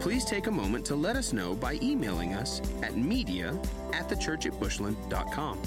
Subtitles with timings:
[0.00, 3.54] Please take a moment to let us know by emailing us at media
[3.92, 5.60] at thechurchatbushland.com.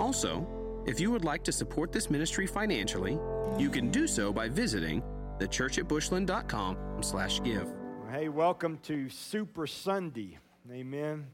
[0.00, 0.44] Also,
[0.86, 3.16] if you would like to support this ministry financially,
[3.56, 5.00] you can do so by visiting
[5.38, 7.72] thechurchatbushland.com slash give.
[8.10, 10.38] Hey, welcome to Super Sunday.
[10.68, 11.28] Amen.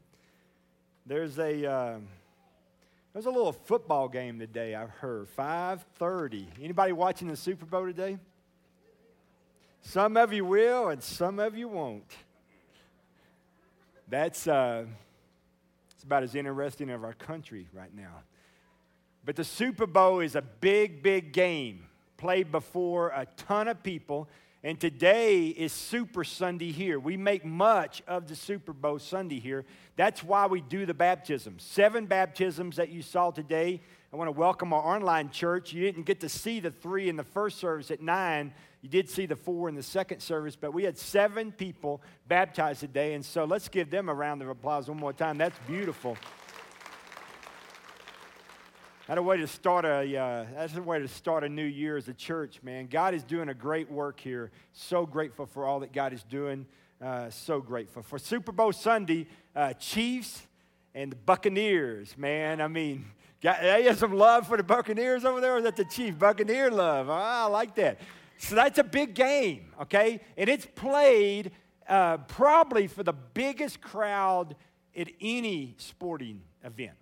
[1.07, 1.97] There's a uh,
[3.13, 4.75] there's a little football game today.
[4.75, 6.45] I've heard 5:30.
[6.61, 8.19] Anybody watching the Super Bowl today?
[9.81, 12.15] Some of you will, and some of you won't.
[14.09, 14.85] That's uh,
[15.93, 18.23] it's about as interesting of our country right now.
[19.25, 24.29] But the Super Bowl is a big, big game played before a ton of people.
[24.63, 26.99] And today is Super Sunday here.
[26.99, 29.65] We make much of the Super Bowl Sunday here.
[29.97, 31.63] That's why we do the baptisms.
[31.63, 33.81] Seven baptisms that you saw today.
[34.13, 35.73] I want to welcome our online church.
[35.73, 38.53] You didn't get to see the three in the first service at nine.
[38.87, 42.79] You did see the four in the second service, but we had seven people baptized
[42.79, 43.15] today.
[43.15, 45.37] And so let's give them a round of applause one more time.
[45.37, 46.15] That's beautiful.
[49.05, 51.97] That's a way to start a uh, that's a way to start a new year
[51.97, 52.87] as a church, man.
[52.87, 54.51] God is doing a great work here.
[54.71, 56.65] So grateful for all that God is doing.
[57.01, 60.47] Uh, so grateful for Super Bowl Sunday, uh, Chiefs
[60.95, 62.61] and the Buccaneers, man.
[62.61, 63.03] I mean,
[63.43, 65.55] got, they have some love for the Buccaneers over there.
[65.55, 67.09] Or is that the Chief Buccaneer love?
[67.09, 67.99] Oh, I like that.
[68.37, 70.21] So that's a big game, okay?
[70.37, 71.51] And it's played
[71.87, 74.55] uh, probably for the biggest crowd
[74.95, 76.93] at any sporting event.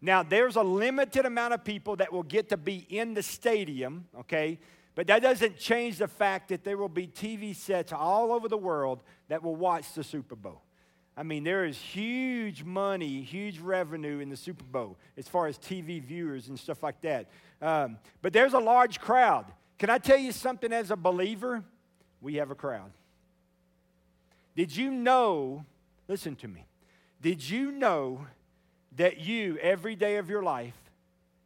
[0.00, 4.06] Now, there's a limited amount of people that will get to be in the stadium,
[4.20, 4.58] okay?
[4.94, 8.58] But that doesn't change the fact that there will be TV sets all over the
[8.58, 10.60] world that will watch the Super Bowl.
[11.16, 15.58] I mean, there is huge money, huge revenue in the Super Bowl as far as
[15.58, 17.28] TV viewers and stuff like that.
[17.60, 19.46] Um, but there's a large crowd.
[19.82, 21.64] Can I tell you something as a believer?
[22.20, 22.92] We have a crowd.
[24.54, 25.64] Did you know,
[26.06, 26.66] listen to me,
[27.20, 28.24] did you know
[28.94, 30.76] that you, every day of your life,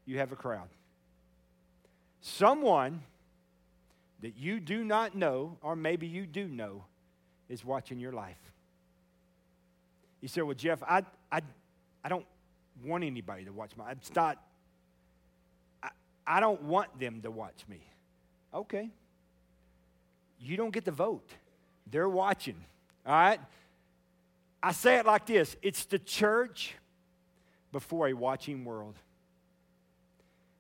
[0.05, 0.69] you have a crowd.
[2.21, 3.01] Someone
[4.21, 6.85] that you do not know, or maybe you do know,
[7.49, 8.53] is watching your life.
[10.21, 11.41] You say, Well, Jeff, I, I,
[12.05, 12.27] I don't
[12.85, 14.37] want anybody to watch my It's not,
[15.83, 15.89] I,
[16.27, 17.81] I don't want them to watch me.
[18.57, 18.89] Okay.
[20.41, 21.29] You don't get to vote.
[21.91, 22.57] They're watching.
[23.07, 23.41] All right?
[24.63, 26.75] I say it like this it's the church
[27.71, 28.95] before a watching world.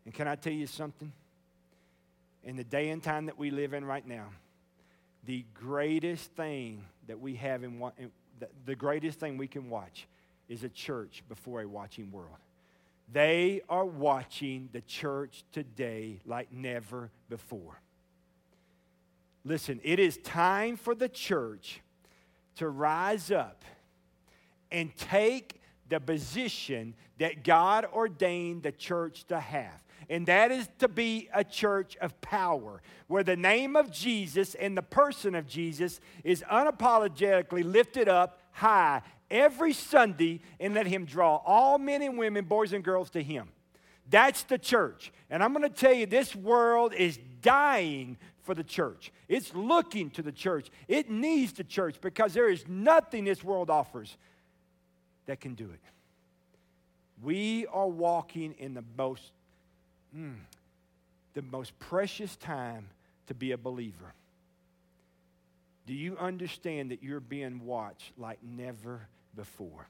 [0.04, 1.10] And can I tell you something?
[2.44, 4.26] In the day and time that we live in right now,
[5.24, 7.82] the greatest thing that we have in,
[8.66, 10.06] the greatest thing we can watch
[10.48, 12.36] is a church before a watching world.
[13.12, 17.80] They are watching the church today like never before.
[19.46, 21.80] Listen, it is time for the church
[22.56, 23.64] to rise up
[24.72, 29.84] and take the position that God ordained the church to have.
[30.10, 34.76] And that is to be a church of power, where the name of Jesus and
[34.76, 41.36] the person of Jesus is unapologetically lifted up high every Sunday and let Him draw
[41.44, 43.48] all men and women, boys and girls to Him.
[44.08, 45.12] That's the church.
[45.30, 49.12] And I'm going to tell you, this world is dying for the church.
[49.28, 50.70] It's looking to the church.
[50.86, 54.16] It needs the church because there is nothing this world offers
[55.26, 55.80] that can do it.
[57.22, 59.32] We are walking in the most,
[60.16, 60.36] mm,
[61.34, 62.86] the most precious time
[63.26, 64.14] to be a believer.
[65.86, 69.88] Do you understand that you're being watched like never before?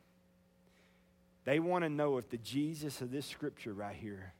[1.45, 4.33] They want to know if the Jesus of this scripture right here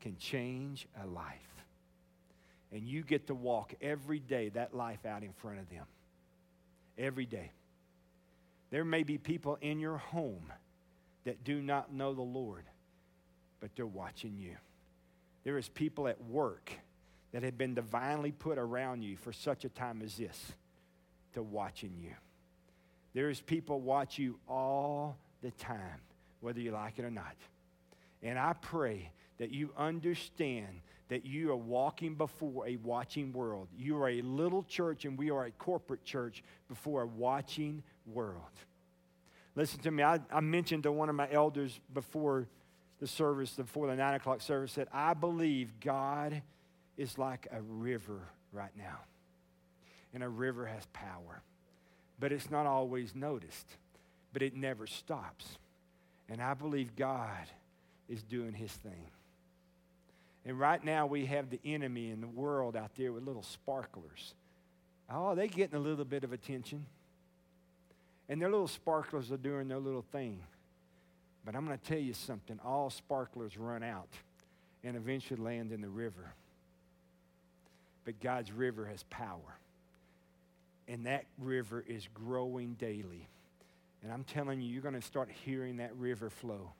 [0.00, 1.49] can change a life.
[2.72, 5.84] And you get to walk every day that life out in front of them.
[6.96, 7.50] Every day.
[8.70, 10.52] There may be people in your home
[11.24, 12.64] that do not know the Lord,
[13.60, 14.56] but they're watching you.
[15.44, 16.70] There is people at work
[17.32, 20.52] that have been divinely put around you for such a time as this
[21.34, 22.12] to watching you.
[23.14, 26.00] There is people watch you all the time,
[26.40, 27.34] whether you like it or not.
[28.22, 33.66] And I pray that you understand that you are walking before a watching world.
[33.76, 38.52] You are a little church and we are a corporate church before a watching world.
[39.56, 42.46] Listen to me, I, I mentioned to one of my elders before
[43.00, 46.42] the service, before the nine o'clock service, that I believe God
[46.98, 48.20] is like a river
[48.52, 48.98] right now.
[50.12, 51.42] And a river has power.
[52.20, 53.66] But it's not always noticed,
[54.34, 55.58] but it never stops.
[56.28, 57.48] And I believe God
[58.06, 59.06] is doing his thing.
[60.46, 64.34] And right now we have the enemy in the world out there with little sparklers.
[65.10, 66.86] Oh, they're getting a little bit of attention.
[68.28, 70.40] And their little sparklers are doing their little thing.
[71.44, 74.08] But I'm going to tell you something all sparklers run out
[74.84, 76.32] and eventually land in the river.
[78.04, 79.58] But God's river has power.
[80.88, 83.28] And that river is growing daily.
[84.02, 86.72] And I'm telling you, you're going to start hearing that river flow.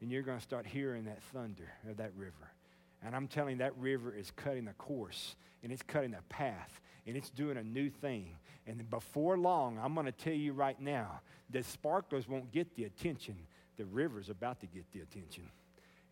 [0.00, 2.52] And you're going to start hearing that thunder of that river.
[3.04, 6.80] And I'm telling you, that river is cutting a course and it's cutting a path
[7.06, 8.36] and it's doing a new thing.
[8.66, 12.84] And before long, I'm going to tell you right now that sparklers won't get the
[12.84, 13.36] attention.
[13.76, 15.44] The river's about to get the attention.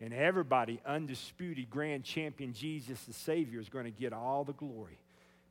[0.00, 4.98] And everybody, undisputed grand champion Jesus the Savior, is going to get all the glory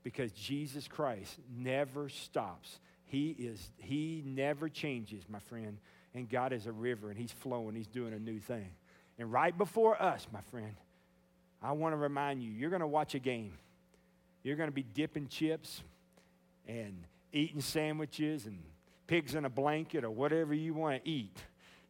[0.04, 2.80] because Jesus Christ never stops.
[3.06, 5.78] He is he never changes, my friend.
[6.14, 8.70] And God is a river and he's flowing, he's doing a new thing.
[9.18, 10.76] And right before us, my friend,
[11.62, 13.54] I want to remind you, you're going to watch a game.
[14.44, 15.82] You're going to be dipping chips
[16.68, 18.60] and eating sandwiches and
[19.08, 21.38] pigs in a blanket or whatever you want to eat,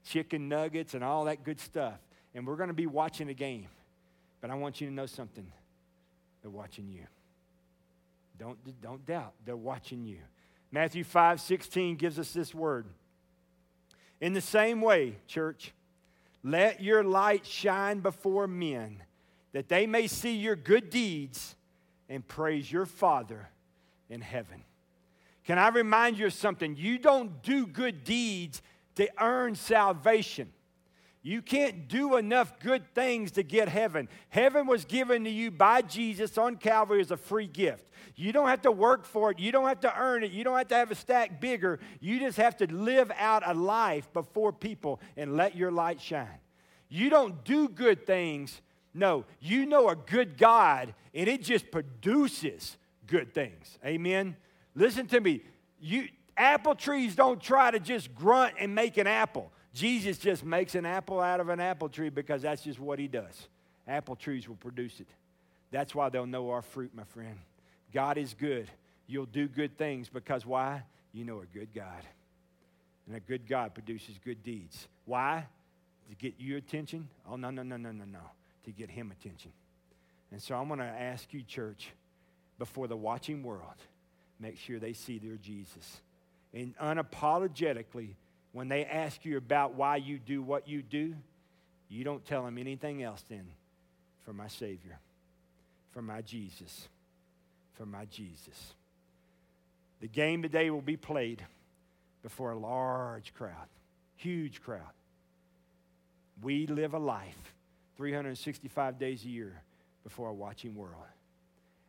[0.05, 1.95] chicken nuggets and all that good stuff.
[2.33, 3.67] And we're going to be watching a game.
[4.41, 5.51] But I want you to know something.
[6.41, 7.05] They're watching you.
[8.37, 10.19] Don't, don't doubt, they're watching you.
[10.71, 12.85] Matthew 5 16 gives us this word.
[14.19, 15.73] In the same way, church,
[16.43, 19.01] let your light shine before men,
[19.55, 21.55] that they may see your good deeds
[22.09, 23.47] and praise your Father
[24.09, 24.61] in heaven.
[25.45, 26.75] Can I remind you of something?
[26.75, 28.61] You don't do good deeds
[28.95, 30.51] to earn salvation.
[31.21, 34.09] You can't do enough good things to get heaven.
[34.27, 37.89] Heaven was given to you by Jesus on Calvary as a free gift.
[38.17, 39.39] You don't have to work for it.
[39.39, 40.31] You don't have to earn it.
[40.31, 41.79] You don't have to have a stack bigger.
[42.01, 46.39] You just have to live out a life before people and let your light shine.
[46.89, 48.61] You don't do good things
[48.95, 53.77] no, you know a good God, and it just produces good things.
[53.85, 54.37] Amen.
[54.73, 55.41] Listen to me.
[55.81, 56.07] You
[56.37, 59.51] apple trees don't try to just grunt and make an apple.
[59.73, 63.09] Jesus just makes an apple out of an apple tree because that's just what he
[63.09, 63.49] does.
[63.85, 65.07] Apple trees will produce it.
[65.71, 67.37] That's why they'll know our fruit, my friend.
[67.93, 68.71] God is good.
[69.07, 70.83] You'll do good things because why?
[71.11, 72.01] You know a good God.
[73.07, 74.87] And a good God produces good deeds.
[75.03, 75.45] Why?
[76.09, 77.09] To get your attention?
[77.29, 78.19] Oh, no, no, no, no, no, no
[78.65, 79.51] to get him attention.
[80.31, 81.91] And so I'm going to ask you, church,
[82.57, 83.75] before the watching world,
[84.39, 86.01] make sure they see their Jesus.
[86.53, 88.15] And unapologetically,
[88.51, 91.15] when they ask you about why you do what you do,
[91.89, 93.45] you don't tell them anything else then
[94.23, 94.99] for my Savior,
[95.91, 96.87] for my Jesus,
[97.73, 98.73] for my Jesus.
[100.01, 101.43] The game today will be played
[102.23, 103.67] before a large crowd,
[104.15, 104.81] huge crowd.
[106.41, 107.54] We live a life
[107.97, 109.61] 365 days a year
[110.03, 110.95] before a watching world.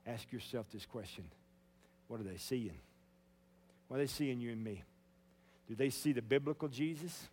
[0.06, 1.24] Ask yourself this question
[2.08, 2.78] What are they seeing?
[3.88, 4.82] What are they seeing you and me?
[5.68, 7.28] Do they see the biblical Jesus?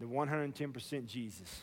[0.00, 1.62] The 110% Jesus?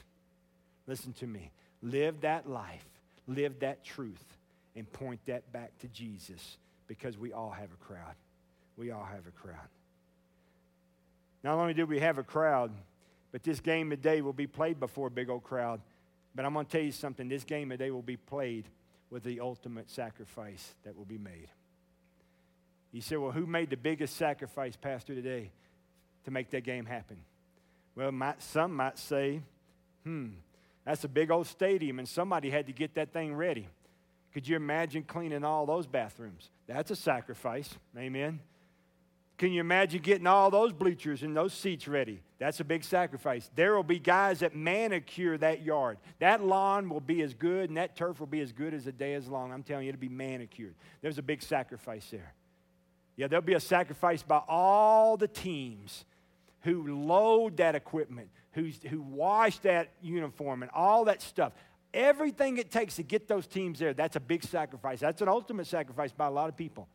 [0.87, 1.51] Listen to me.
[1.81, 2.85] Live that life,
[3.27, 4.23] live that truth,
[4.75, 8.15] and point that back to Jesus because we all have a crowd.
[8.77, 9.67] We all have a crowd.
[11.43, 12.71] Not only do we have a crowd,
[13.31, 15.81] but this game today will be played before a big old crowd.
[16.36, 18.65] But I'm going to tell you something this game today will be played
[19.09, 21.50] with the ultimate sacrifice that will be made.
[22.91, 25.51] You say, well, who made the biggest sacrifice, Pastor, today
[26.25, 27.17] to make that game happen?
[27.95, 29.41] Well, might, some might say,
[30.03, 30.29] hmm,
[30.86, 33.67] that's a big old stadium, and somebody had to get that thing ready.
[34.33, 36.50] Could you imagine cleaning all those bathrooms?
[36.67, 37.75] That's a sacrifice.
[37.98, 38.39] Amen.
[39.39, 42.19] Can you imagine getting all those bleachers and those seats ready?
[42.39, 43.50] That's a big sacrifice.
[43.55, 45.98] There will be guys that manicure that yard.
[46.19, 48.91] That lawn will be as good and that turf will be as good as a
[48.91, 49.53] day is long.
[49.53, 50.75] I'm telling you, it'll be manicured.
[51.01, 52.34] There's a big sacrifice there.
[53.15, 56.03] Yeah, there'll be a sacrifice by all the teams
[56.63, 61.53] who load that equipment, who's, who wash that uniform and all that stuff.
[61.93, 65.00] Everything it takes to get those teams there, that's a big sacrifice.
[65.00, 66.89] That's an ultimate sacrifice by a lot of people.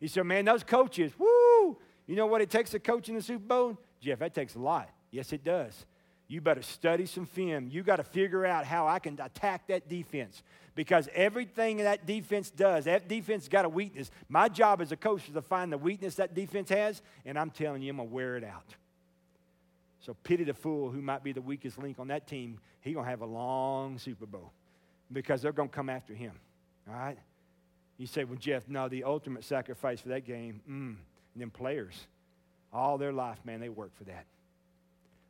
[0.00, 1.76] You say, man, those coaches, woo,
[2.10, 3.78] you know what it takes to coach in the Super Bowl?
[4.00, 4.90] Jeff, that takes a lot.
[5.12, 5.86] Yes, it does.
[6.26, 7.68] You better study some film.
[7.70, 10.42] You got to figure out how I can attack that defense
[10.74, 14.10] because everything that defense does, that defense got a weakness.
[14.28, 17.50] My job as a coach is to find the weakness that defense has, and I'm
[17.50, 18.74] telling you, I'm going to wear it out.
[20.00, 22.58] So pity the fool who might be the weakest link on that team.
[22.80, 24.50] He's going to have a long Super Bowl
[25.12, 26.32] because they're going to come after him.
[26.88, 27.18] All right?
[27.98, 30.96] You say, well, Jeff, no, the ultimate sacrifice for that game, mm,
[31.40, 32.06] and then players,
[32.70, 34.26] all their life, man, they work for that.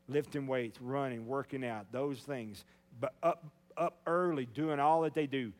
[0.09, 2.65] Lifting weights, running, working out, those things.
[2.99, 3.45] But up,
[3.77, 5.53] up early, doing all that they do.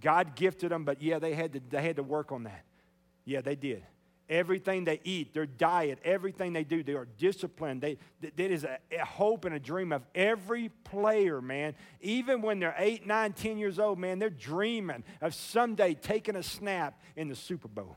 [0.00, 2.62] God gifted them, but yeah, they had to, they had to work on that.
[3.24, 3.82] Yeah, they did.
[4.28, 7.80] Everything they eat, their diet, everything they do, they are disciplined.
[7.80, 11.74] They, that is a, a, hope and a dream of every player, man.
[12.00, 16.44] Even when they're eight, nine, ten years old, man, they're dreaming of someday taking a
[16.44, 17.96] snap in the Super Bowl.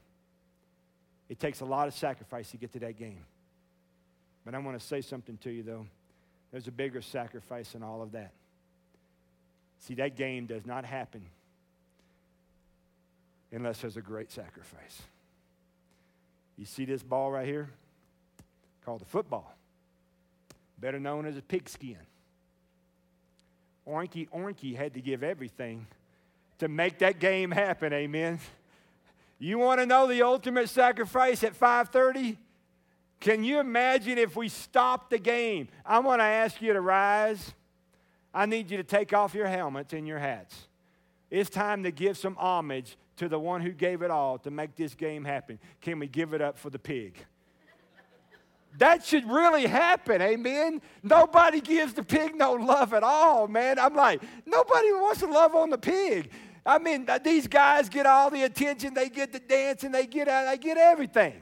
[1.30, 3.24] It takes a lot of sacrifice to get to that game.
[4.44, 5.86] But I want to say something to you, though.
[6.52, 8.32] There's a bigger sacrifice in all of that.
[9.80, 11.22] See, that game does not happen
[13.52, 15.02] unless there's a great sacrifice.
[16.58, 17.70] You see this ball right here?
[18.84, 19.54] Called the football,
[20.80, 21.98] better known as a pigskin.
[23.88, 25.86] Oinky Oinky had to give everything
[26.60, 28.40] to make that game happen, amen.
[29.40, 32.38] You want to know the ultimate sacrifice at 5:30?
[33.20, 35.70] Can you imagine if we stopped the game?
[35.86, 37.54] I want to ask you to rise.
[38.34, 40.68] I need you to take off your helmets and your hats.
[41.30, 44.76] It's time to give some homage to the one who gave it all to make
[44.76, 45.60] this game happen.
[45.82, 47.18] Can we give it up for the pig?
[48.78, 50.82] That should really happen, amen.
[51.02, 53.80] Nobody gives the pig no love at all, man.
[53.80, 56.30] I'm like, nobody wants to love on the pig.
[56.70, 60.46] I mean, these guys get all the attention, they get the dancing, they get uh,
[60.46, 61.42] they get everything.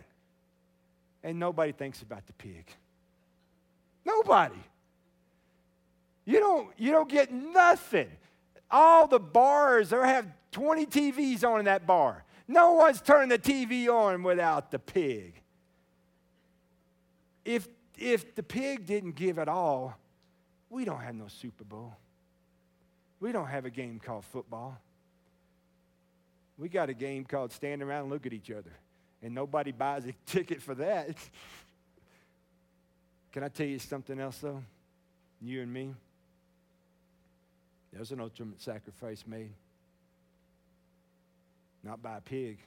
[1.22, 2.66] And nobody thinks about the pig.
[4.06, 4.56] Nobody.
[6.24, 8.10] You don't, you don't get nothing.
[8.72, 12.24] All the bars, they have 20 TVs on in that bar.
[12.48, 15.42] No one's turning the TV on without the pig.
[17.44, 17.68] If,
[17.98, 19.98] if the pig didn't give it all,
[20.70, 21.98] we don't have no Super Bowl.
[23.20, 24.80] We don't have a game called football.
[26.58, 28.72] We got a game called stand around and look at each other.
[29.22, 31.10] And nobody buys a ticket for that.
[33.32, 34.64] Can I tell you something else, though?
[35.42, 35.94] You and me?
[37.94, 39.52] There's an ultimate sacrifice made
[41.84, 42.58] not by a pig,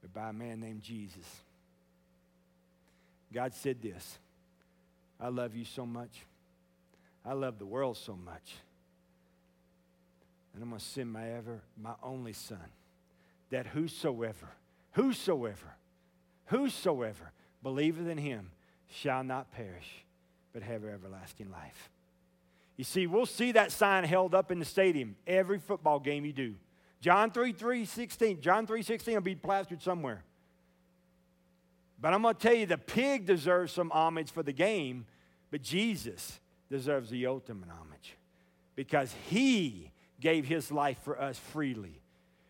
[0.00, 1.26] but by a man named Jesus.
[3.32, 4.18] God said this
[5.20, 6.24] I love you so much.
[7.24, 8.54] I love the world so much.
[10.54, 12.58] And I'm going to send my ever, my only son,
[13.50, 14.48] that whosoever,
[14.92, 15.76] whosoever,
[16.46, 17.32] whosoever
[17.62, 18.50] believeth in him
[18.90, 20.04] shall not perish,
[20.52, 21.90] but have everlasting life.
[22.76, 26.32] You see, we'll see that sign held up in the stadium every football game you
[26.32, 26.54] do.
[27.00, 28.40] John 3, 3, 16.
[28.40, 30.22] John 3, 16 will be plastered somewhere.
[32.00, 35.06] But I'm going to tell you, the pig deserves some homage for the game,
[35.50, 38.16] but Jesus deserves the ultimate homage
[38.74, 39.91] because he
[40.22, 42.00] gave his life for us freely.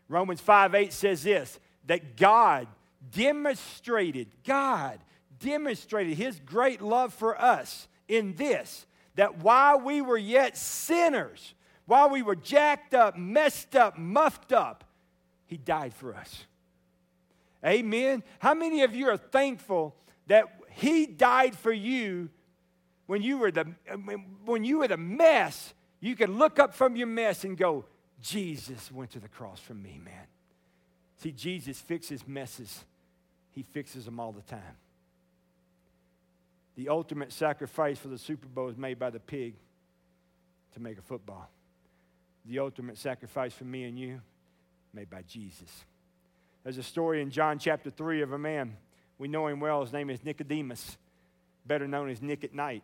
[0.09, 2.69] Romans 5, 8 says this, that God
[3.11, 5.01] demonstrated, God
[5.41, 8.87] demonstrated his great love for us in this,
[9.17, 11.55] that while we were yet sinners,
[11.87, 14.85] while we were jacked up, messed up, muffed up,
[15.47, 16.47] He died for us.
[17.65, 18.23] Amen.
[18.39, 19.95] How many of you are thankful
[20.27, 22.31] that He died for you
[23.07, 23.65] when you were the
[24.45, 25.75] when you were the mess?
[26.03, 27.87] You can look up from your mess and go,
[28.21, 30.27] Jesus went to the cross for me, man.
[31.17, 32.85] See, Jesus fixes messes.
[33.53, 34.77] He fixes them all the time.
[36.77, 39.55] The ultimate sacrifice for the Super Bowl is made by the pig
[40.75, 41.49] to make a football
[42.47, 44.21] the ultimate sacrifice for me and you
[44.93, 45.85] made by Jesus.
[46.65, 48.77] There's a story in John chapter 3 of a man.
[49.19, 49.83] We know him well.
[49.83, 50.97] His name is Nicodemus,
[51.67, 52.83] better known as Nick at night.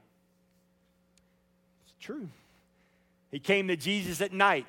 [1.85, 2.29] It's true.
[3.31, 4.67] He came to Jesus at night.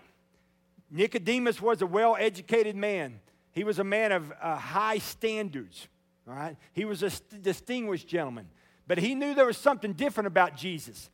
[0.91, 3.19] Nicodemus was a well educated man,
[3.51, 5.87] he was a man of uh, high standards.
[6.27, 6.55] All right?
[6.73, 8.47] He was a st- distinguished gentleman.
[8.87, 11.09] But he knew there was something different about Jesus.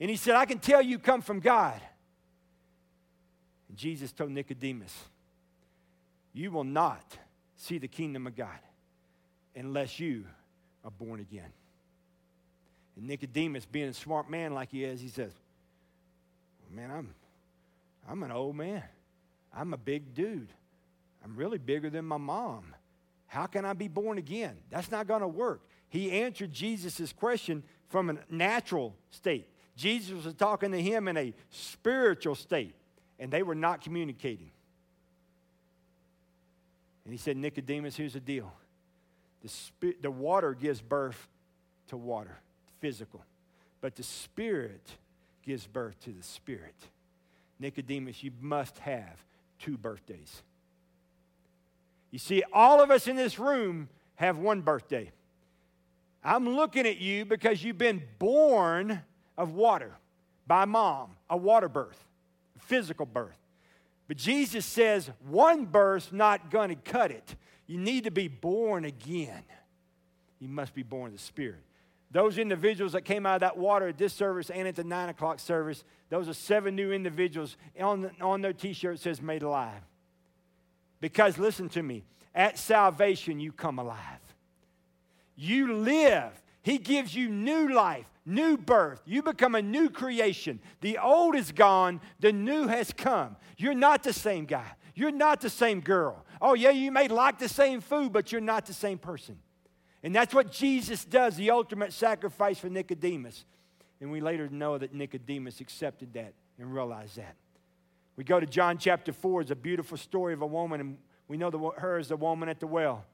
[0.00, 1.80] And he said, I can tell you come from God.
[3.68, 4.94] And Jesus told Nicodemus,
[6.32, 7.16] You will not
[7.56, 8.58] see the kingdom of God
[9.54, 10.24] unless you
[10.84, 11.52] are born again.
[12.96, 15.32] And Nicodemus, being a smart man like he is, he says,
[16.70, 17.14] Man, I'm,
[18.08, 18.82] I'm an old man.
[19.52, 20.52] I'm a big dude.
[21.24, 22.74] I'm really bigger than my mom.
[23.26, 24.56] How can I be born again?
[24.70, 25.62] That's not going to work.
[25.88, 29.48] He answered Jesus' question from a natural state.
[29.76, 32.74] Jesus was talking to him in a spiritual state
[33.18, 34.50] and they were not communicating.
[37.04, 38.52] And he said, Nicodemus, here's the deal
[39.42, 41.28] the, spirit, the water gives birth
[41.88, 42.38] to water.
[42.80, 43.24] physical,
[43.80, 44.88] but the Spirit
[45.44, 46.74] gives birth to the Spirit.
[47.58, 49.22] Nicodemus, you must have
[49.58, 50.42] two birthdays.
[52.10, 55.10] You see, all of us in this room have one birthday.
[56.24, 59.00] I'm looking at you because you've been born
[59.38, 59.92] of water
[60.46, 62.04] by mom, a water birth,
[62.58, 63.38] physical birth.
[64.08, 67.36] But Jesus says one birth's not going to cut it.
[67.66, 69.44] You need to be born again.
[70.40, 71.62] You must be born of the Spirit.
[72.12, 75.10] Those individuals that came out of that water at this service and at the 9
[75.10, 77.56] o'clock service, those are seven new individuals.
[77.80, 79.82] On, on their t shirt says made alive.
[81.00, 83.98] Because listen to me, at salvation, you come alive.
[85.36, 86.32] You live.
[86.62, 89.00] He gives you new life, new birth.
[89.06, 90.60] You become a new creation.
[90.80, 93.36] The old is gone, the new has come.
[93.56, 94.66] You're not the same guy.
[94.94, 96.24] You're not the same girl.
[96.42, 99.38] Oh, yeah, you may like the same food, but you're not the same person.
[100.02, 103.44] And that's what Jesus does, the ultimate sacrifice for Nicodemus.
[104.00, 107.36] And we later know that Nicodemus accepted that and realized that.
[108.16, 109.42] We go to John chapter 4.
[109.42, 112.48] It's a beautiful story of a woman, and we know the, her as the woman
[112.48, 113.04] at the well.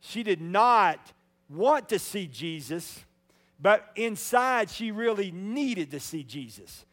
[0.00, 1.12] She did not
[1.48, 3.04] want to see Jesus,
[3.60, 6.84] but inside she really needed to see Jesus.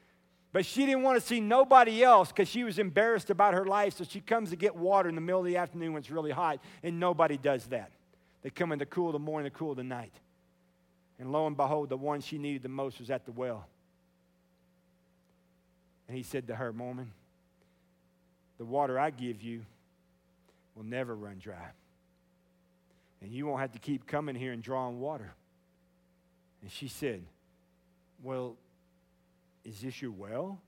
[0.51, 3.97] But she didn't want to see nobody else because she was embarrassed about her life.
[3.97, 6.31] So she comes to get water in the middle of the afternoon when it's really
[6.31, 7.91] hot, and nobody does that.
[8.43, 10.13] They come in the cool of the morning, the cool of the night.
[11.17, 13.65] And lo and behold, the one she needed the most was at the well.
[16.07, 17.11] And he said to her, Woman,
[18.57, 19.65] the water I give you
[20.75, 21.71] will never run dry.
[23.21, 25.33] And you won't have to keep coming here and drawing water.
[26.61, 27.23] And she said,
[28.21, 28.57] Well,
[29.63, 30.59] is this your well?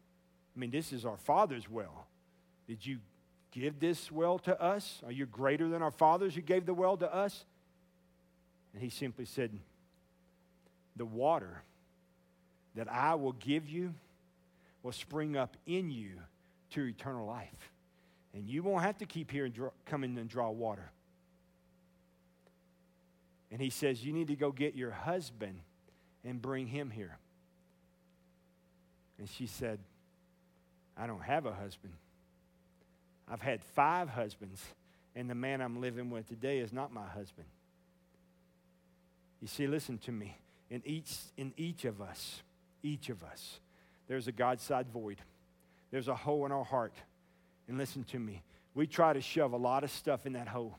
[0.55, 2.08] I mean, this is our father's well.
[2.67, 3.00] Did you
[3.51, 5.01] give this well to us?
[5.05, 7.44] Are you greater than our fathers who gave the well to us?
[8.75, 9.58] And he simply said,
[10.98, 11.63] The water
[12.75, 13.94] that I will give you
[14.84, 16.19] will spring up in you
[16.71, 17.71] to eternal life.
[18.34, 20.91] And you won't have to keep here and draw, come in and draw water.
[23.50, 25.58] And he says, You need to go get your husband
[26.26, 27.17] and bring him here.
[29.17, 29.80] And she said,
[30.97, 31.93] I don't have a husband.
[33.30, 34.62] I've had five husbands,
[35.15, 37.47] and the man I'm living with today is not my husband.
[39.41, 40.38] You see, listen to me.
[40.69, 42.41] In each, in each of us,
[42.82, 43.60] each of us,
[44.08, 45.21] there's a God side void.
[45.91, 46.93] There's a hole in our heart.
[47.67, 48.43] And listen to me.
[48.74, 50.78] We try to shove a lot of stuff in that hole.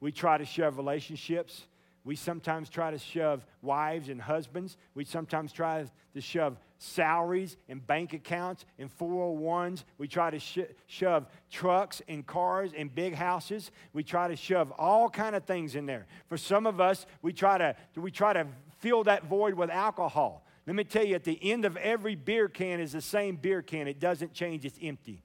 [0.00, 1.64] We try to shove relationships.
[2.04, 4.76] We sometimes try to shove wives and husbands.
[4.94, 9.84] We sometimes try to shove salaries and bank accounts and 401s.
[9.98, 13.70] We try to sh- shove trucks and cars and big houses.
[13.92, 16.06] We try to shove all kind of things in there.
[16.28, 18.46] For some of us, we try to we try to
[18.80, 20.44] fill that void with alcohol.
[20.66, 23.62] Let me tell you, at the end of every beer can is the same beer
[23.62, 23.86] can.
[23.86, 25.22] It doesn't change, it's empty.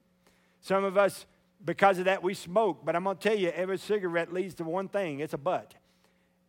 [0.60, 1.24] Some of us,
[1.64, 2.84] because of that, we smoke.
[2.84, 5.74] But I'm going to tell you, every cigarette leads to one thing it's a butt.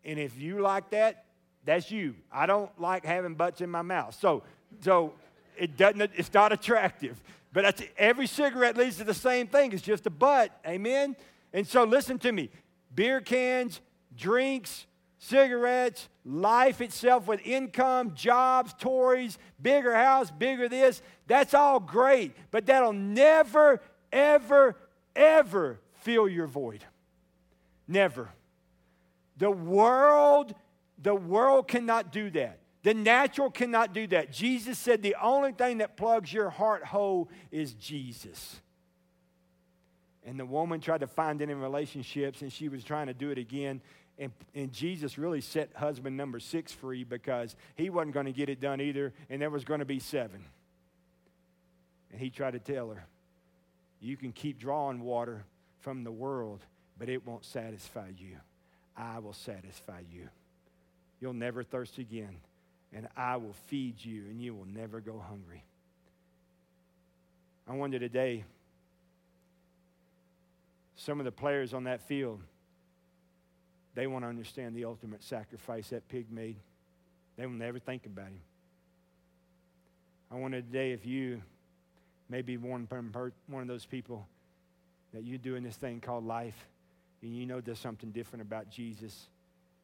[0.04, 1.26] And if you like that,
[1.64, 2.16] that's you.
[2.32, 4.18] I don't like having butts in my mouth.
[4.20, 4.44] So,
[4.80, 5.14] so
[5.58, 7.22] it doesn't, it's not attractive.
[7.54, 9.74] But every cigarette leads to the same thing.
[9.74, 10.58] It's just a butt.
[10.66, 11.16] Amen?
[11.54, 12.50] And so listen to me.
[12.94, 13.82] Beer cans,
[14.16, 14.86] drinks,
[15.18, 22.34] cigarettes, life itself with income, jobs, toys, bigger house, bigger this, that's all great.
[22.50, 23.82] But that'll never,
[24.12, 24.76] ever,
[25.16, 26.84] ever fill your void.
[27.88, 28.30] Never.
[29.38, 30.56] The world,
[31.02, 32.61] the world cannot do that.
[32.84, 34.32] The natural cannot do that.
[34.32, 38.60] Jesus said the only thing that plugs your heart hole is Jesus.
[40.26, 43.30] And the woman tried to find it in relationships, and she was trying to do
[43.30, 43.82] it again.
[44.18, 48.50] And, and Jesus really set husband number six free because he wasn't going to get
[48.50, 50.44] it done either, and there was going to be seven.
[52.12, 53.06] And he tried to tell her,
[54.00, 55.46] You can keep drawing water
[55.80, 56.64] from the world,
[56.98, 58.38] but it won't satisfy you.
[58.96, 60.30] I will satisfy you.
[61.20, 62.38] You'll never thirst again,
[62.94, 65.64] and I will feed you, and you will never go hungry.
[67.68, 68.44] I wonder today,
[70.96, 72.42] some of the players on that field,
[73.96, 76.58] they want to understand the ultimate sacrifice that pig made.
[77.38, 78.42] They will never think about him.
[80.32, 81.42] I wonder today if you
[82.30, 82.88] may be one,
[83.48, 84.28] one of those people
[85.14, 86.68] that you're doing this thing called life
[87.22, 89.28] and you know there's something different about Jesus,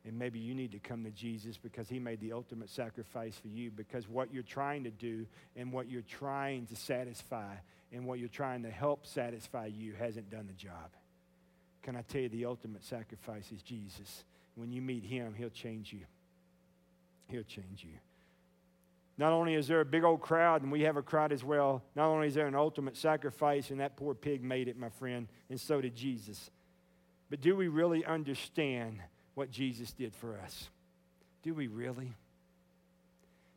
[0.07, 3.49] and maybe you need to come to Jesus because he made the ultimate sacrifice for
[3.49, 3.69] you.
[3.69, 7.55] Because what you're trying to do and what you're trying to satisfy
[7.91, 10.91] and what you're trying to help satisfy you hasn't done the job.
[11.83, 14.23] Can I tell you the ultimate sacrifice is Jesus?
[14.55, 16.05] When you meet him, he'll change you.
[17.27, 17.99] He'll change you.
[19.17, 21.83] Not only is there a big old crowd, and we have a crowd as well,
[21.95, 25.27] not only is there an ultimate sacrifice, and that poor pig made it, my friend,
[25.49, 26.51] and so did Jesus,
[27.29, 28.99] but do we really understand
[29.37, 30.67] what Jesus did for us?
[31.43, 32.11] Do we really?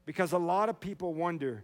[0.05, 1.63] Because a lot of people wonder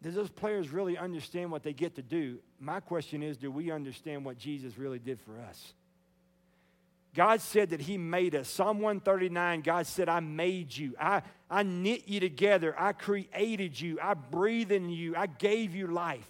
[0.00, 2.38] do those players really understand what they get to do?
[2.60, 5.74] My question is do we understand what Jesus really did for us?
[7.12, 8.48] God said that He made us.
[8.48, 10.94] Psalm 139, God said, I made you.
[10.98, 12.76] I, I knit you together.
[12.78, 13.98] I created you.
[14.00, 15.16] I breathed in you.
[15.16, 16.28] I gave you life.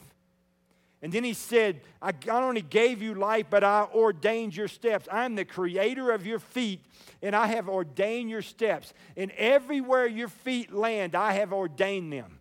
[1.02, 5.08] And then He said, I not only gave you life, but I ordained your steps.
[5.10, 6.80] I'm the creator of your feet,
[7.22, 8.92] and I have ordained your steps.
[9.16, 12.40] And everywhere your feet land, I have ordained them.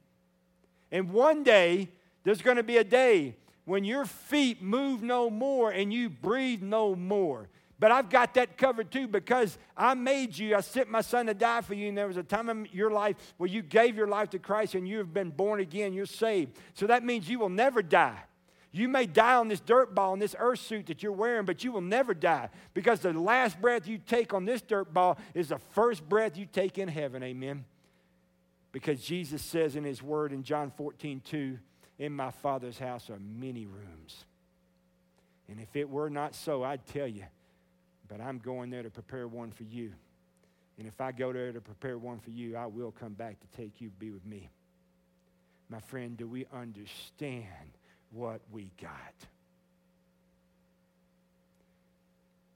[0.91, 1.89] And one day,
[2.23, 6.61] there's going to be a day when your feet move no more and you breathe
[6.61, 7.47] no more.
[7.79, 10.55] But I've got that covered too because I made you.
[10.55, 11.87] I sent my son to die for you.
[11.87, 14.75] And there was a time in your life where you gave your life to Christ
[14.75, 15.93] and you have been born again.
[15.93, 16.57] You're saved.
[16.73, 18.19] So that means you will never die.
[18.71, 21.63] You may die on this dirt ball, in this earth suit that you're wearing, but
[21.63, 25.49] you will never die because the last breath you take on this dirt ball is
[25.49, 27.23] the first breath you take in heaven.
[27.23, 27.65] Amen.
[28.71, 31.57] Because Jesus says in his word in John 14, 2,
[31.97, 34.25] in my Father's house are many rooms.
[35.47, 37.25] And if it were not so, I'd tell you
[38.09, 39.91] but I'm going there to prepare one for you.
[40.77, 43.57] And if I go there to prepare one for you, I will come back to
[43.57, 44.49] take you to be with me.
[45.69, 47.45] My friend, do we understand
[48.11, 49.13] what we got?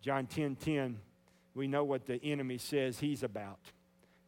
[0.02, 1.00] John 10 10,
[1.56, 3.60] we know what the enemy says he's about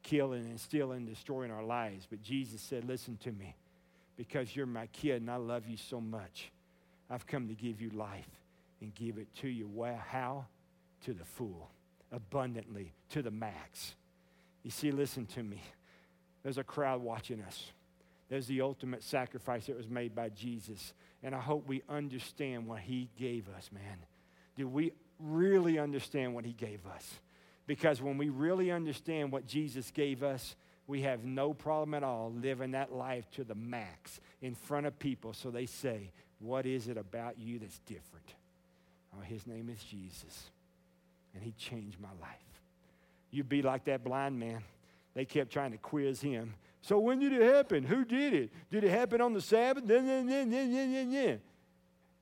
[0.04, 2.06] killing and stealing, and destroying our lives.
[2.08, 3.56] But Jesus said, Listen to me,
[4.16, 6.52] because you're my kid and I love you so much.
[7.10, 8.30] I've come to give you life
[8.82, 9.68] and give it to you.
[9.72, 10.46] Well, how?
[11.06, 11.70] to the full,
[12.12, 13.96] abundantly, to the max.
[14.64, 15.62] You see, listen to me.
[16.44, 17.72] There's a crowd watching us.
[18.30, 20.94] There's the ultimate sacrifice that was made by Jesus.
[21.24, 23.98] And I hope we understand what he gave us, man.
[24.56, 27.20] Do we really understand what he gave us?
[27.68, 30.56] Because when we really understand what Jesus gave us,
[30.88, 35.00] we have no problem at all living that life to the max in front of
[35.00, 38.36] people so they say, What is it about you that's different?
[39.16, 40.52] Oh, his name is Jesus
[41.36, 42.62] and he changed my life.
[43.30, 44.64] You'd be like that blind man.
[45.14, 46.56] They kept trying to quiz him.
[46.86, 47.84] So when did it happen?
[47.84, 48.52] Who did it?
[48.70, 49.88] Did it happen on the Sabbath?
[49.88, 51.36] Then, then, then, then, yeah, yeah, yeah.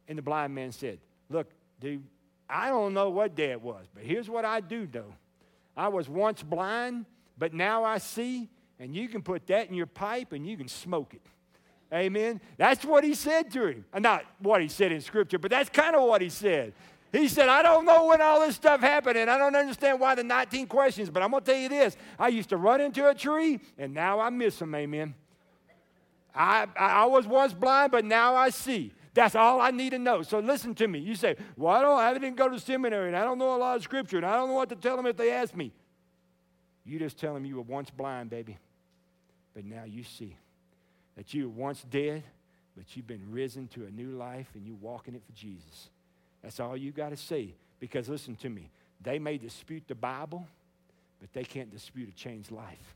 [0.07, 0.99] And the blind man said,
[1.29, 1.49] Look,
[1.81, 2.01] dude,
[2.49, 5.13] I don't know what day it was, but here's what I do know.
[5.75, 8.47] I was once blind, but now I see,
[8.79, 11.21] and you can put that in your pipe and you can smoke it.
[11.93, 12.39] Amen.
[12.55, 13.85] That's what he said to him.
[13.93, 16.71] Uh, not what he said in Scripture, but that's kind of what he said.
[17.13, 20.15] He said, I don't know when all this stuff happened, and I don't understand why
[20.15, 21.95] the 19 questions, but I'm going to tell you this.
[22.17, 25.13] I used to run into a tree, and now I miss them, amen.
[26.33, 28.93] I, I was once blind, but now I see.
[29.13, 30.23] That's all I need to know.
[30.23, 30.97] So listen to me.
[30.97, 33.57] You say, Well, I don't I didn't go to seminary and I don't know a
[33.57, 35.71] lot of scripture and I don't know what to tell them if they ask me.
[36.83, 38.57] You just tell them you were once blind, baby.
[39.53, 40.35] But now you see
[41.15, 42.23] that you were once dead,
[42.75, 45.91] but you've been risen to a new life and you're walking it for Jesus.
[46.43, 47.55] That's all you got to see.
[47.79, 48.69] Because listen to me,
[49.01, 50.45] they may dispute the Bible,
[51.19, 52.95] but they can't dispute a changed life.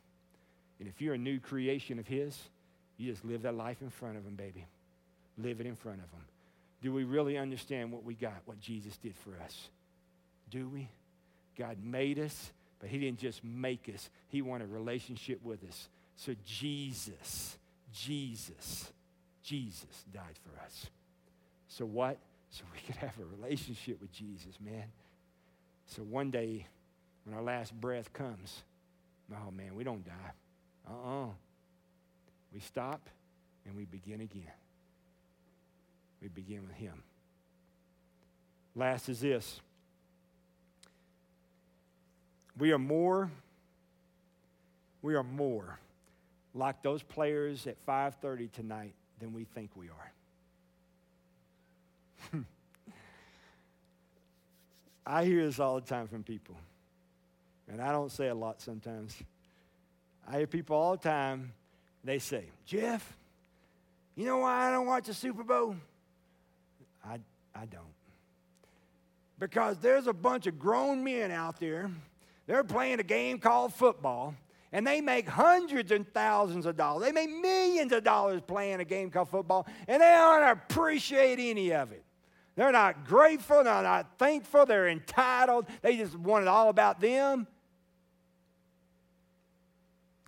[0.80, 2.38] And if you're a new creation of His,
[2.98, 4.66] you just live that life in front of Him, baby.
[5.38, 6.26] Live it in front of Him.
[6.82, 9.70] Do we really understand what we got, what Jesus did for us?
[10.50, 10.88] Do we?
[11.58, 15.90] God made us, but He didn't just make us, He wanted a relationship with us.
[16.16, 17.58] So Jesus,
[17.94, 18.92] Jesus,
[19.44, 20.88] Jesus died for us.
[21.70, 22.18] So what?
[22.50, 24.86] So we could have a relationship with Jesus, man.
[25.86, 26.66] So one day,
[27.24, 28.64] when our last breath comes,
[29.32, 30.32] oh man, we don't die.
[30.88, 31.24] Uh uh-uh.
[31.26, 31.30] uh
[32.54, 33.10] We stop
[33.66, 34.52] and we begin again.
[36.22, 37.04] We begin with Him.
[38.76, 39.60] Last is this
[42.58, 43.30] we are more,
[45.02, 45.80] we are more
[46.54, 50.12] like those players at 5:30 tonight than we think we are.
[55.06, 56.56] I hear this all the time from people,
[57.72, 59.16] and I don't say a lot sometimes.
[60.28, 61.54] I hear people all the time,
[62.04, 63.16] they say, Jeff,
[64.16, 65.78] you know why I don't watch the Super Bowl?
[67.06, 67.20] I,
[67.56, 67.84] I don't.
[69.40, 71.90] Because there's a bunch of grown men out there,
[72.46, 74.36] they're playing a game called football,
[74.74, 77.06] and they make hundreds and thousands of dollars.
[77.06, 81.74] They make millions of dollars playing a game called football, and they don't appreciate any
[81.74, 82.04] of it.
[82.58, 85.68] They're not grateful, they're not thankful, they're entitled.
[85.84, 87.46] They just want it all about them.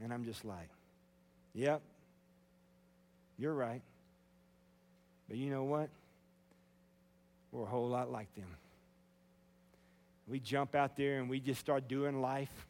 [0.01, 0.69] And I'm just like,
[1.55, 1.81] yep,
[3.39, 3.81] you're right.
[5.27, 5.89] But you know what?
[7.51, 8.45] We're a whole lot like them.
[10.27, 12.67] We jump out there and we just start doing life,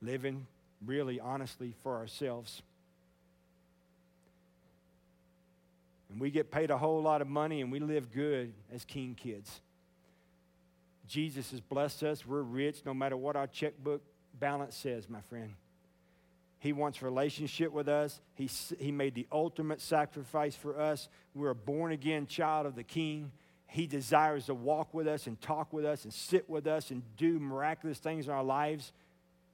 [0.00, 0.46] living
[0.86, 2.62] really honestly for ourselves.
[6.10, 9.14] And we get paid a whole lot of money and we live good as king
[9.14, 9.60] kids.
[11.06, 12.26] Jesus has blessed us.
[12.26, 14.02] We're rich no matter what our checkbook
[14.38, 15.54] balance says, my friend.
[16.58, 18.20] He wants relationship with us.
[18.34, 21.08] He, he made the ultimate sacrifice for us.
[21.34, 23.32] We're a born again child of the King.
[23.66, 27.02] He desires to walk with us and talk with us and sit with us and
[27.16, 28.92] do miraculous things in our lives.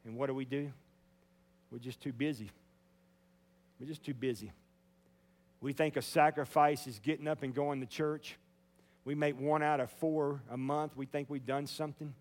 [0.04, 0.72] And what do we do?
[1.70, 2.50] We're just too busy.
[3.78, 4.52] We're just too busy.
[5.66, 8.36] We think a sacrifice is getting up and going to church.
[9.04, 10.96] We make one out of four a month.
[10.96, 12.14] We think we've done something.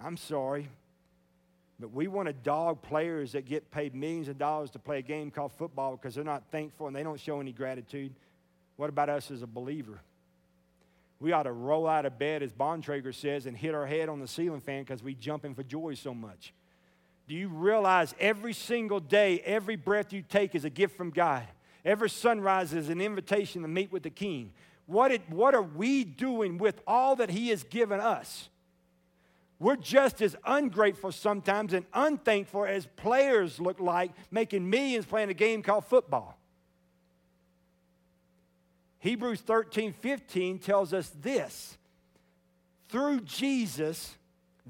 [0.00, 0.68] I'm sorry,
[1.80, 5.02] but we want to dog players that get paid millions of dollars to play a
[5.02, 8.14] game called football because they're not thankful and they don't show any gratitude.
[8.76, 9.98] What about us as a believer?
[11.18, 14.20] We ought to roll out of bed, as Bontrager says, and hit our head on
[14.20, 16.52] the ceiling fan because we jumping for joy so much.
[17.28, 21.44] Do you realize every single day, every breath you take is a gift from God?
[21.84, 24.52] Every sunrise is an invitation to meet with the King.
[24.86, 28.48] What, it, what are we doing with all that He has given us?
[29.58, 35.34] We're just as ungrateful sometimes and unthankful as players look like making millions playing a
[35.34, 36.38] game called football.
[39.00, 41.76] Hebrews 13 15 tells us this
[42.88, 44.16] through Jesus,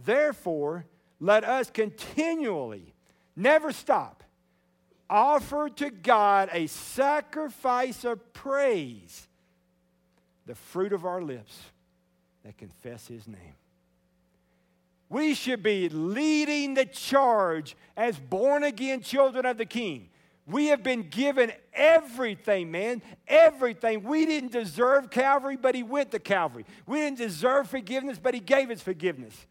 [0.05, 0.85] therefore,
[1.21, 2.95] let us continually,
[3.35, 4.23] never stop,
[5.11, 9.27] offer to God a sacrifice of praise,
[10.47, 11.61] the fruit of our lips
[12.45, 13.55] that confess His name.
[15.09, 20.11] We should be leading the charge as born again children of the King.
[20.47, 23.03] We have been given everything, man.
[23.27, 24.03] Everything.
[24.03, 26.65] We didn't deserve Calvary, but He went to Calvary.
[26.87, 29.47] We didn't deserve forgiveness, but He gave us forgiveness.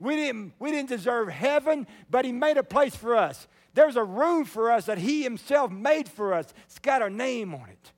[0.00, 3.48] We didn't, we didn't deserve heaven, but He made a place for us.
[3.74, 6.46] There's a room for us that He Himself made for us.
[6.66, 7.92] It's got our name on it.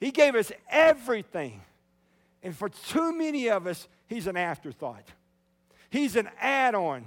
[0.00, 1.60] He gave us everything.
[2.42, 5.04] And for too many of us, He's an afterthought,
[5.90, 7.04] He's an add on.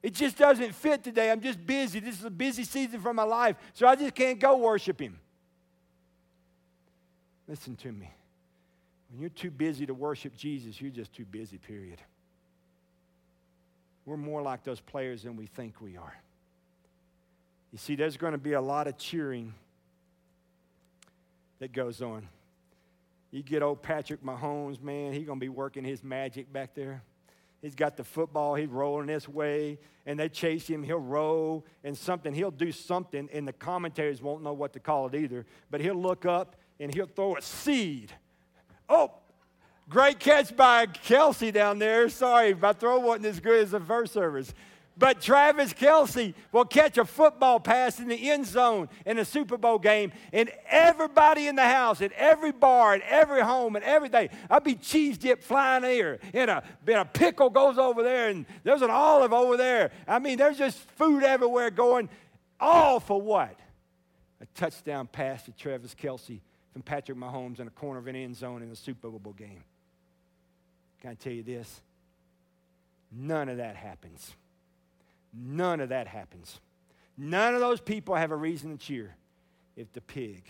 [0.00, 1.28] It just doesn't fit today.
[1.28, 1.98] I'm just busy.
[1.98, 5.18] This is a busy season for my life, so I just can't go worship Him.
[7.48, 8.10] Listen to me.
[9.10, 11.98] When you're too busy to worship Jesus, you're just too busy, period
[14.08, 16.16] we're more like those players than we think we are.
[17.72, 19.52] You see, there's going to be a lot of cheering
[21.58, 22.26] that goes on.
[23.30, 27.02] You get old Patrick Mahomes, man, he's going to be working his magic back there.
[27.60, 31.94] He's got the football, he's rolling this way, and they chase him, he'll roll, and
[31.96, 35.82] something, he'll do something, and the commentators won't know what to call it either, but
[35.82, 38.12] he'll look up and he'll throw a seed.
[38.88, 39.12] Oh,
[39.88, 42.10] Great catch by Kelce down there.
[42.10, 44.52] Sorry, my throw wasn't as good as the first service.
[44.98, 49.56] But Travis Kelce will catch a football pass in the end zone in a Super
[49.56, 54.28] Bowl game, and everybody in the house, at every bar, at every home, and everything,
[54.50, 58.44] I'll be cheese dip flying here, and a, and a pickle goes over there, and
[58.64, 59.92] there's an olive over there.
[60.08, 62.08] I mean, there's just food everywhere going,
[62.58, 63.56] all for what?
[64.40, 66.40] A touchdown pass to Travis Kelce
[66.72, 69.62] from Patrick Mahomes in a corner of an end zone in a Super Bowl game.
[71.00, 71.80] Can I tell you this?
[73.12, 74.34] None of that happens.
[75.32, 76.60] None of that happens.
[77.16, 79.16] None of those people have a reason to cheer
[79.76, 80.44] if the pig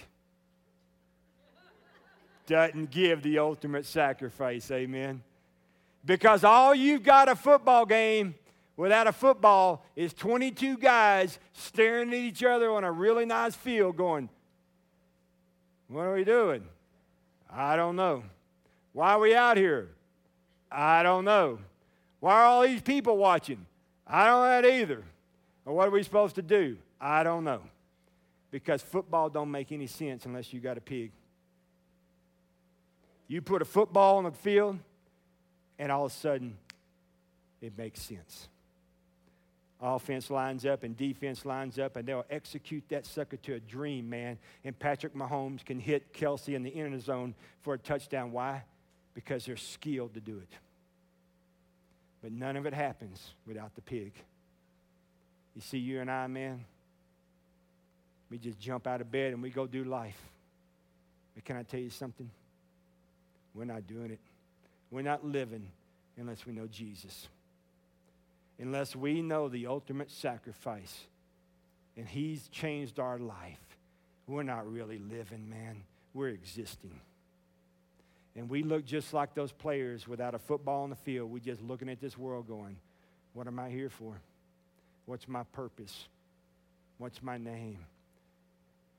[2.49, 4.71] doesn't give the ultimate sacrifice.
[4.71, 5.23] Amen.
[6.05, 8.35] Because all you've got a football game
[8.77, 13.97] without a football is 22 guys staring at each other on a really nice field
[13.97, 14.31] going,
[15.89, 16.65] What are we doing?
[17.51, 18.25] I don't know.
[18.93, 19.91] Why are we out here?
[20.71, 21.59] I don't know.
[22.21, 23.65] Why are all these people watching?
[24.07, 25.03] I don't know that either.
[25.65, 26.77] Or what are we supposed to do?
[27.01, 27.61] I don't know.
[28.51, 31.13] Because football don't make any sense unless you got a pig.
[33.29, 34.79] You put a football on the field,
[35.79, 36.57] and all of a sudden,
[37.61, 38.49] it makes sense.
[39.81, 44.09] Offense lines up and defense lines up, and they'll execute that sucker to a dream,
[44.09, 44.39] man.
[44.65, 48.33] And Patrick Mahomes can hit Kelce in the end zone for a touchdown.
[48.33, 48.65] Why?
[49.19, 50.53] Because they're skilled to do it.
[52.23, 54.13] But none of it happens without the pig.
[55.57, 56.65] You see, you and I, man,
[58.31, 60.21] we just jump out of bed and we go do life.
[61.35, 62.31] But can I tell you something?
[63.55, 64.21] We're not doing it.
[64.93, 65.67] We're not living
[66.17, 67.27] unless we know Jesus.
[68.61, 71.07] unless we know the ultimate sacrifice
[71.97, 73.59] and He's changed our life,
[74.29, 75.83] we're not really living, man.
[76.15, 77.01] We're existing.
[78.39, 81.33] And we look just like those players without a football on the field.
[81.33, 82.77] We're just looking at this world going,
[83.35, 84.15] What am I here for?
[85.07, 86.07] What's my purpose?
[86.99, 87.79] What's my name?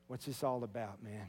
[0.08, 1.26] What's this all about, man?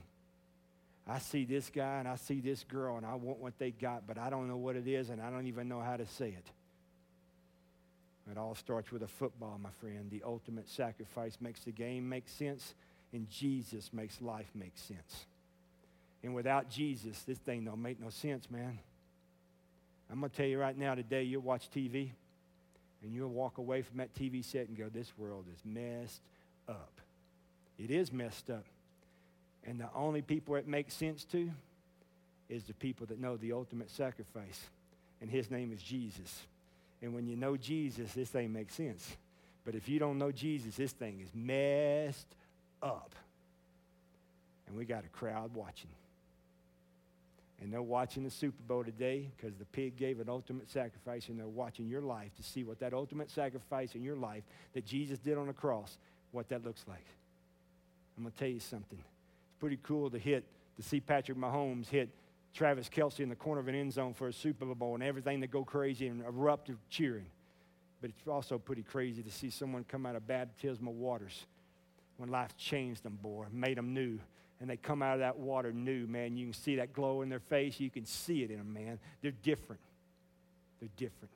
[1.07, 4.05] I see this guy and I see this girl and I want what they got,
[4.05, 6.29] but I don't know what it is and I don't even know how to say
[6.29, 6.45] it.
[8.29, 10.09] It all starts with a football, my friend.
[10.09, 12.75] The ultimate sacrifice makes the game make sense,
[13.13, 15.25] and Jesus makes life make sense.
[16.23, 18.77] And without Jesus, this thing don't make no sense, man.
[20.11, 22.09] I'm going to tell you right now today, you'll watch TV
[23.03, 26.21] and you'll walk away from that TV set and go, This world is messed
[26.67, 26.91] up.
[27.79, 28.65] It is messed up.
[29.65, 31.49] And the only people it makes sense to
[32.49, 34.69] is the people that know the ultimate sacrifice.
[35.21, 36.41] And his name is Jesus.
[37.01, 39.15] And when you know Jesus, this thing makes sense.
[39.65, 42.27] But if you don't know Jesus, this thing is messed
[42.81, 43.15] up.
[44.67, 45.89] And we got a crowd watching.
[47.61, 51.39] And they're watching the Super Bowl today because the pig gave an ultimate sacrifice, and
[51.39, 54.43] they're watching your life to see what that ultimate sacrifice in your life
[54.73, 55.97] that Jesus did on the cross,
[56.31, 57.05] what that looks like.
[58.17, 58.97] I'm going to tell you something.
[58.97, 60.43] It's pretty cool to hit,
[60.77, 62.09] to see Patrick Mahomes hit
[62.53, 65.41] Travis Kelce in the corner of an end zone for a Super Bowl and everything
[65.41, 67.27] to go crazy and erupt cheering.
[68.01, 71.45] But it's also pretty crazy to see someone come out of baptismal waters
[72.17, 74.19] when life changed them, boy, made them new
[74.61, 76.37] and they come out of that water new, man.
[76.37, 77.79] You can see that glow in their face.
[77.79, 78.99] You can see it in them, man.
[79.21, 79.81] They're different.
[80.79, 81.33] They're different.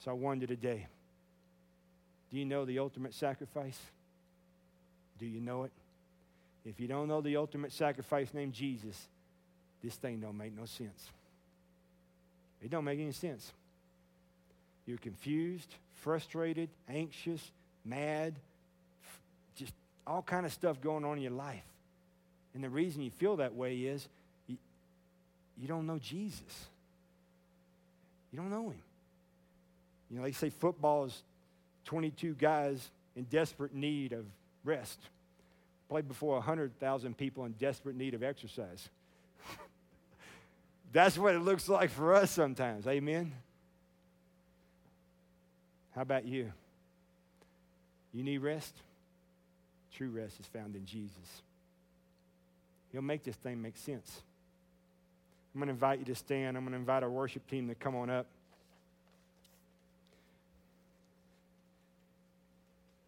[0.00, 0.86] So I wonder today
[2.30, 3.78] do you know the ultimate sacrifice?
[5.18, 5.72] Do you know it?
[6.66, 9.08] If you don't know the ultimate sacrifice named Jesus,
[9.82, 11.10] this thing don't make no sense.
[12.62, 13.50] It don't make any sense.
[14.84, 17.40] You're confused, frustrated, anxious,
[17.84, 18.34] mad,
[20.08, 21.62] all kind of stuff going on in your life.
[22.54, 24.08] And the reason you feel that way is
[24.46, 24.56] you,
[25.60, 26.66] you don't know Jesus.
[28.32, 28.82] You don't know him.
[30.10, 31.22] You know, they say football is
[31.84, 34.24] 22 guys in desperate need of
[34.64, 34.98] rest.
[35.88, 38.88] Played before 100,000 people in desperate need of exercise.
[40.92, 42.86] That's what it looks like for us sometimes.
[42.86, 43.32] Amen?
[45.94, 46.52] How about you?
[48.12, 48.74] You need rest?
[49.98, 51.42] True rest is found in Jesus.
[52.92, 54.22] He'll make this thing make sense.
[55.52, 56.56] I'm going to invite you to stand.
[56.56, 58.26] I'm going to invite our worship team to come on up.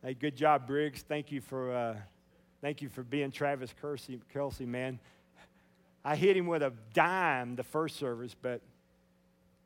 [0.02, 1.04] Hey, good job, Briggs.
[1.06, 1.96] Thank you for, uh,
[2.60, 4.98] thank you for being Travis Kelsey, Kelce, man.
[6.04, 8.62] I hit him with a dime the first service, but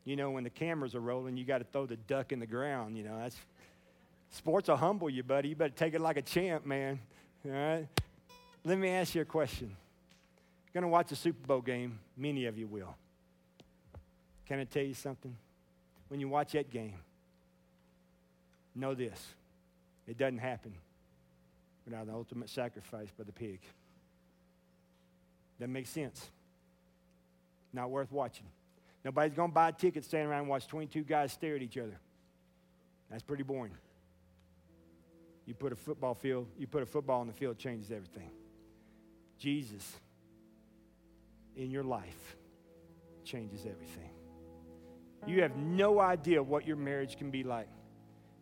[0.03, 2.45] you know when the cameras are rolling, you got to throw the duck in the
[2.45, 2.95] ground.
[2.95, 3.37] You know that's
[4.35, 5.49] sports will humble you, buddy.
[5.49, 6.99] You better take it like a champ, man.
[7.45, 7.87] All right.
[8.63, 9.75] Let me ask you a question.
[10.73, 11.99] Going to watch a Super Bowl game.
[12.17, 12.95] Many of you will.
[14.45, 15.35] Can I tell you something?
[16.09, 16.95] When you watch that game,
[18.75, 19.25] know this:
[20.07, 20.73] it doesn't happen
[21.85, 23.59] without the ultimate sacrifice by the pig.
[25.59, 26.29] That makes sense.
[27.71, 28.45] Not worth watching.
[29.03, 31.77] Nobody's going to buy a ticket, stand around and watch 22 guys stare at each
[31.77, 31.97] other.
[33.09, 33.71] That's pretty boring.
[35.45, 38.31] You put a football field, you put a football on the field, changes everything.
[39.37, 39.95] Jesus
[41.55, 42.35] in your life
[43.23, 44.09] changes everything.
[45.27, 47.67] You have no idea what your marriage can be like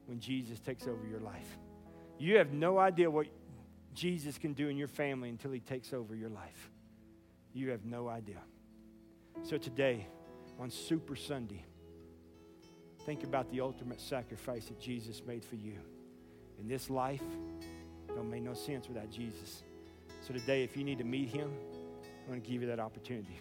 [0.06, 1.58] when Jesus takes over your life.
[2.20, 3.28] You have no idea what
[3.94, 6.70] Jesus can do in your family until he takes over your life.
[7.54, 8.40] You have no idea.
[9.44, 10.08] So today,
[10.60, 11.64] on Super Sunday,
[13.06, 15.80] think about the ultimate sacrifice that Jesus made for you.
[16.64, 17.22] In this life,
[18.08, 19.64] don't make no sense without Jesus.
[20.26, 21.52] So today, if you need to meet him,
[22.22, 23.38] I'm going to give you that opportunity.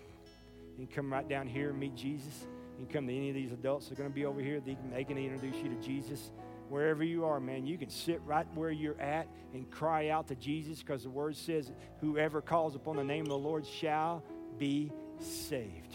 [0.77, 2.47] You can come right down here and meet Jesus.
[2.77, 4.59] You can come to any of these adults that are going to be over here.
[4.59, 6.33] They can, they can introduce you to Jesus.
[6.69, 10.35] Wherever you are, man, you can sit right where you're at and cry out to
[10.35, 11.71] Jesus because the word says,
[12.01, 14.25] Whoever calls upon the name of the Lord shall
[14.59, 14.91] be
[15.21, 15.95] saved.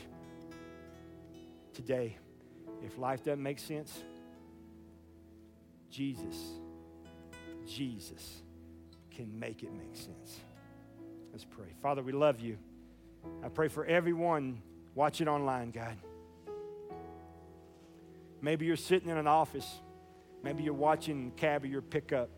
[1.73, 2.15] Today,
[2.85, 4.01] if life doesn't make sense,
[5.89, 6.37] Jesus,
[7.67, 8.41] Jesus
[9.11, 10.39] can make it make sense.
[11.31, 11.67] Let's pray.
[11.81, 12.57] Father, we love you.
[13.43, 14.61] I pray for everyone
[14.95, 15.97] watching online, God.
[18.41, 19.79] Maybe you're sitting in an office.
[20.43, 22.29] Maybe you're watching cab or your pickup.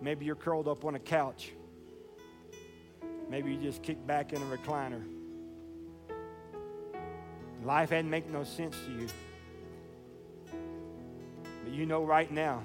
[0.00, 1.52] Maybe you're curled up on a couch.
[3.30, 5.02] Maybe you just kick back in a recliner.
[7.64, 9.06] Life hadn't make no sense to you.
[11.64, 12.64] But you know right now,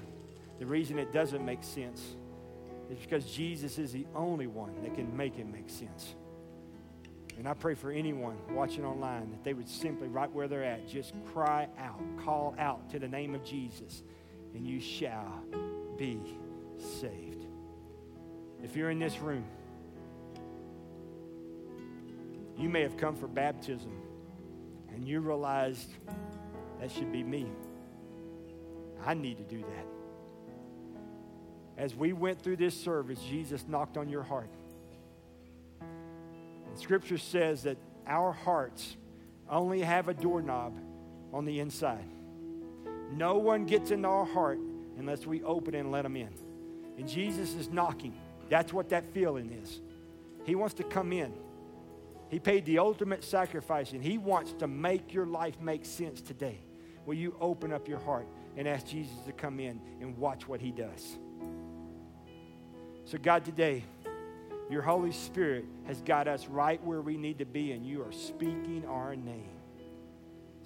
[0.58, 2.16] the reason it doesn't make sense
[2.90, 6.14] is because Jesus is the only one that can make it make sense.
[7.38, 10.88] And I pray for anyone watching online that they would simply, right where they're at,
[10.88, 14.02] just cry out, call out to the name of Jesus,
[14.54, 15.44] and you shall
[15.96, 16.18] be
[17.00, 17.46] saved.
[18.64, 19.44] If you're in this room,
[22.56, 23.92] you may have come for baptism
[24.92, 25.90] and you realized
[26.80, 27.46] that should be me.
[29.06, 29.97] I need to do that.
[31.78, 34.50] As we went through this service, Jesus knocked on your heart.
[35.80, 38.96] And scripture says that our hearts
[39.48, 40.76] only have a doorknob
[41.32, 42.04] on the inside.
[43.12, 44.58] No one gets into our heart
[44.98, 46.34] unless we open and let them in.
[46.98, 48.14] And Jesus is knocking.
[48.48, 49.80] That's what that feeling is.
[50.44, 51.32] He wants to come in.
[52.28, 56.58] He paid the ultimate sacrifice, and He wants to make your life make sense today.
[57.06, 58.26] Will you open up your heart
[58.56, 61.18] and ask Jesus to come in and watch what He does?
[63.08, 63.84] So, God, today,
[64.68, 68.12] your Holy Spirit has got us right where we need to be, and you are
[68.12, 69.48] speaking our name.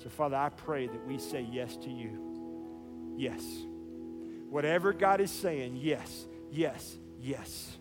[0.03, 3.15] So, Father, I pray that we say yes to you.
[3.17, 3.45] Yes.
[4.51, 7.77] Whatever God is saying, yes, yes, yes.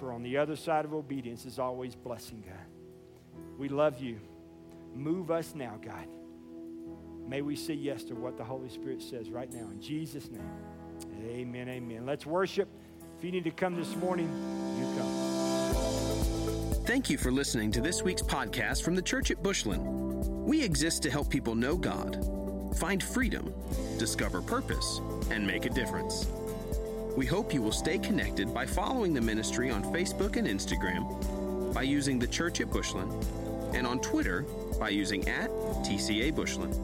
[0.00, 3.46] For on the other side of obedience is always blessing, God.
[3.56, 4.18] We love you.
[4.96, 6.08] Move us now, God.
[7.24, 9.70] May we say yes to what the Holy Spirit says right now.
[9.70, 10.50] In Jesus' name,
[11.24, 12.04] amen, amen.
[12.04, 12.68] Let's worship.
[13.18, 14.28] If you need to come this morning,
[14.78, 16.84] you come.
[16.84, 19.86] Thank you for listening to this week's podcast from the Church at Bushland.
[20.44, 22.22] We exist to help people know God,
[22.76, 23.54] find freedom,
[23.98, 25.00] discover purpose,
[25.30, 26.26] and make a difference.
[27.16, 31.82] We hope you will stay connected by following the ministry on Facebook and Instagram, by
[31.82, 33.10] using the Church at Bushland,
[33.74, 34.42] and on Twitter
[34.78, 35.50] by using at
[35.82, 36.74] TCA Bushland.